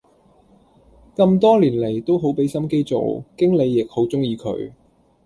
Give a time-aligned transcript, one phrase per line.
[1.15, 4.71] 咁多年黎都好俾心機做，經理亦好鍾意佢